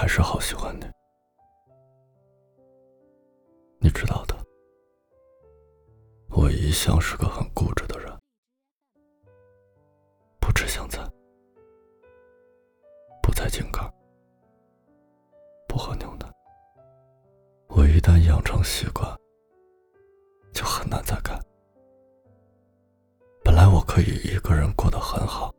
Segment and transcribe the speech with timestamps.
[0.00, 0.86] 还是好喜欢你。
[3.80, 4.36] 你知道的，
[6.28, 8.16] 我一向是个很固执的人，
[10.38, 11.04] 不吃香菜，
[13.20, 13.80] 不踩井盖，
[15.66, 16.32] 不喝牛奶。
[17.66, 19.04] 我一旦养成习惯，
[20.52, 21.36] 就很难再改。
[23.42, 25.52] 本来我可以一个人过得很好。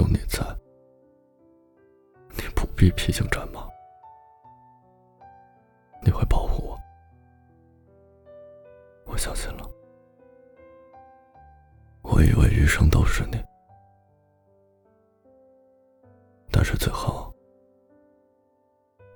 [0.00, 0.42] 有你在，
[2.30, 3.68] 你不必披荆斩马，
[6.02, 6.80] 你会保护我。
[9.04, 9.70] 我相信了，
[12.00, 13.38] 我以为余生都是你。
[16.50, 17.30] 但是最后，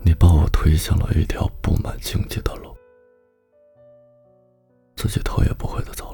[0.05, 2.77] 你把我推向了一条布满荆棘的路，
[4.97, 6.14] 自己头也不回的走了。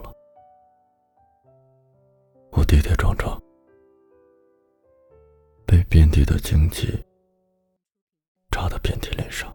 [6.21, 6.87] 你的经济
[8.51, 9.51] 扎得遍体鳞伤。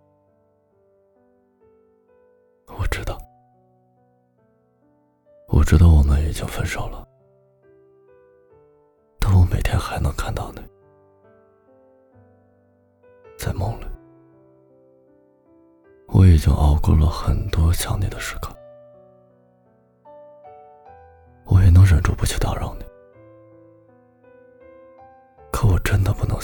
[2.65, 3.19] 我知道，
[5.47, 7.07] 我知道我们已经分手了，
[9.19, 10.61] 但我每天还能看到你。
[13.37, 13.85] 在梦里，
[16.07, 18.51] 我已经熬过了很多想你的时刻，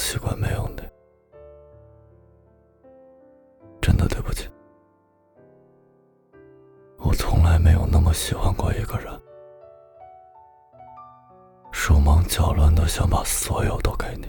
[0.02, 0.82] 习惯没有你，
[3.80, 4.50] 真的对不起。
[6.98, 9.14] 我从来没有那么喜欢过一个人，
[11.72, 14.28] 手忙脚乱的想把所有都给你。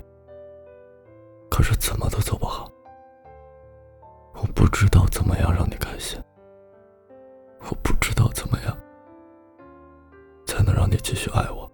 [1.50, 2.70] 可是怎么都做不好，
[4.34, 6.22] 我不知道怎么样让你开心，
[7.60, 8.76] 我不知道怎么样
[10.46, 11.68] 才能让你继续爱我，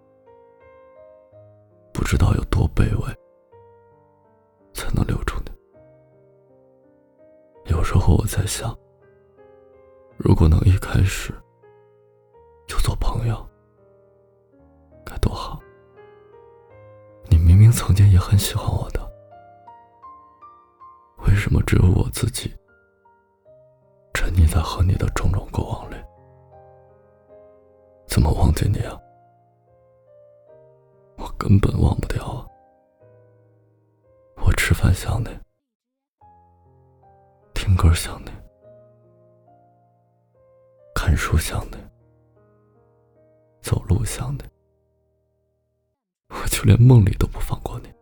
[1.92, 3.18] 不知道有多卑微
[7.90, 8.78] 时候我在想，
[10.18, 11.32] 如果能一开始
[12.66, 13.48] 就做朋友，
[15.06, 15.58] 该多好。
[17.30, 19.00] 你明明曾经也很喜欢我的。
[21.26, 22.54] 为什么只有我自己
[24.12, 25.94] 沉溺在和你的种种过往里？
[28.06, 29.00] 怎么忘记你啊？
[31.16, 32.46] 我根本忘不掉啊！
[34.44, 35.28] 我吃饭想你，
[37.78, 38.30] 歌想你，
[40.92, 41.76] 看书想你，
[43.62, 44.42] 走路想你，
[46.30, 47.94] 我就连梦里都不放过你。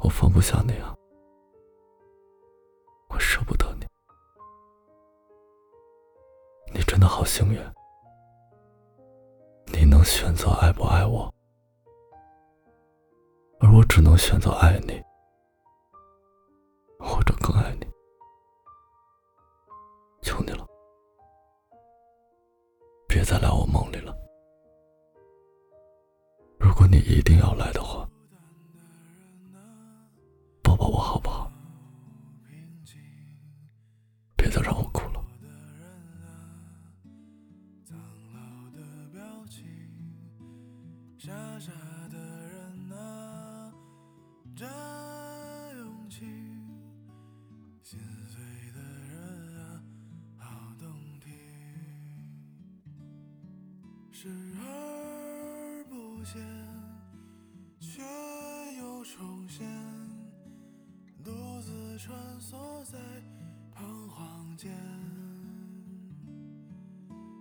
[0.00, 0.94] 我放不下你啊，
[3.08, 3.86] 我舍不得你。
[6.74, 7.58] 你真的好幸运，
[9.72, 11.32] 你能选择爱不爱我，
[13.60, 15.02] 而我只能选择爱你，
[23.28, 24.16] 再来我梦里了。
[26.60, 28.08] 如果你一定要来的话，
[30.62, 31.50] 抱抱我好不好？
[34.36, 35.20] 别再让我哭了。
[41.18, 41.72] 傻傻
[42.12, 42.35] 的。
[54.18, 56.42] 视而不见，
[57.78, 58.00] 却
[58.78, 59.66] 又重现，
[61.22, 62.98] 独自穿梭在
[63.74, 64.72] 彷徨间，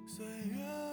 [0.05, 0.84] 岁月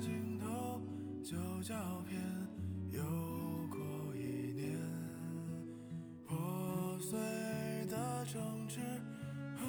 [0.00, 0.80] 镜头
[1.22, 1.74] 旧照
[2.08, 2.20] 片
[2.90, 3.02] 又
[3.68, 4.78] 过一年，
[6.24, 7.18] 破碎
[7.86, 8.80] 的争执
[9.56, 9.66] 和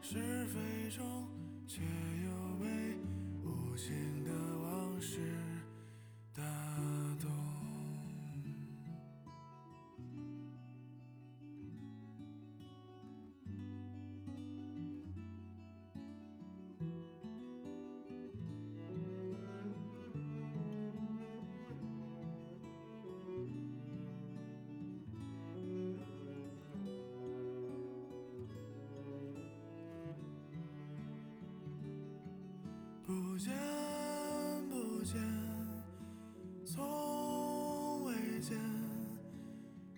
[0.00, 1.28] 是非中，
[1.66, 2.66] 却又被
[3.44, 4.30] 无情的
[4.62, 5.20] 往事。
[33.32, 33.50] 不见
[34.68, 35.18] 不见，
[36.66, 38.58] 从未见，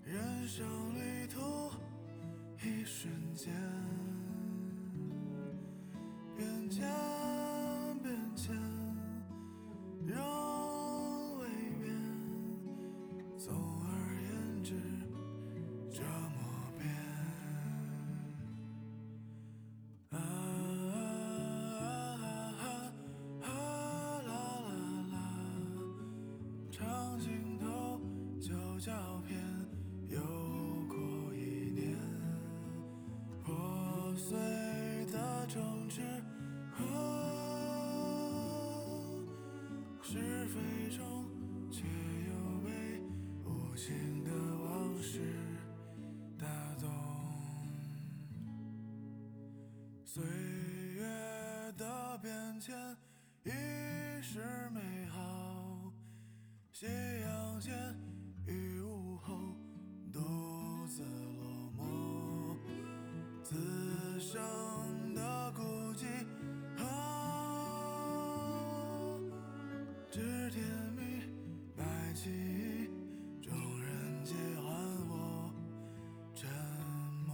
[0.04, 0.64] 人生
[0.94, 1.68] 旅途
[2.62, 3.52] 一瞬间，
[27.18, 28.00] 镜头
[28.40, 29.38] 旧照片
[30.08, 30.20] 又
[30.88, 31.96] 过一年，
[33.42, 34.36] 破碎
[35.06, 36.02] 的城池
[36.72, 36.82] 和
[40.02, 41.24] 是非中，
[41.70, 41.82] 却
[42.28, 42.32] 又
[42.62, 42.68] 被
[43.44, 44.30] 无情的
[44.64, 45.20] 往事
[46.38, 46.46] 打
[46.80, 46.88] 动。
[50.04, 50.22] 岁
[50.94, 51.02] 月
[51.76, 52.74] 的变迁
[53.44, 53.50] 已
[54.22, 54.40] 是
[54.70, 54.80] 美
[64.34, 65.62] 生的孤
[65.94, 66.04] 寂
[66.82, 66.82] 啊，
[70.10, 70.66] 知天
[70.96, 71.22] 命
[71.76, 72.90] 白起，
[73.40, 74.66] 众人皆还
[75.08, 75.54] 我
[76.34, 76.50] 沉
[77.24, 77.32] 默。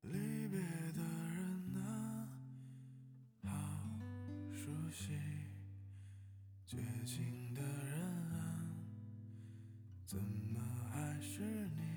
[0.00, 0.58] 离别
[0.94, 1.02] 的
[1.34, 1.84] 人啊，
[3.44, 3.50] 好
[4.50, 5.12] 熟悉；
[6.66, 8.05] 绝情的人，
[10.06, 10.60] 怎么
[10.92, 11.40] 还是
[11.76, 11.95] 你？